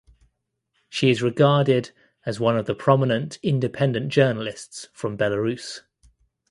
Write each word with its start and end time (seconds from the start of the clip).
She 0.89 1.11
is 1.11 1.21
regarded 1.21 1.91
as 2.25 2.39
one 2.39 2.57
of 2.57 2.65
the 2.65 2.73
prominent 2.73 3.37
independent 3.43 4.09
journalists 4.09 4.87
from 4.93 5.15
Belarus. 5.15 5.81